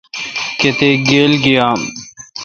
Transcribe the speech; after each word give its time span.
کتیک 0.59 0.99
گیل 1.09 1.33
گییام۔ 1.43 1.79